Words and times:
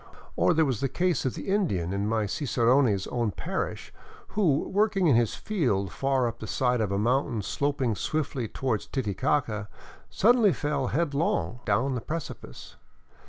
Or 0.35 0.55
there 0.55 0.65
was 0.65 0.79
the 0.81 0.89
case 0.89 1.25
of 1.25 1.35
the 1.35 1.47
Indian 1.49 1.93
in 1.93 2.07
my 2.09 2.25
cicerone's 2.25 3.05
own 3.05 3.29
parish 3.29 3.93
who, 4.29 4.67
working 4.67 5.05
in 5.05 5.15
his 5.15 5.35
field 5.35 5.91
far 5.91 6.27
up 6.27 6.39
the 6.39 6.47
side 6.47 6.81
of 6.81 6.91
a 6.91 6.97
mountain 6.97 7.43
sloping 7.43 7.93
swiftly 7.93 8.47
toward 8.47 8.87
Titicaca, 8.91 9.69
suddenly 10.09 10.53
fell 10.53 10.87
headlong 10.87 11.59
down 11.65 11.93
the 11.93 12.01
precipice. 12.01 12.77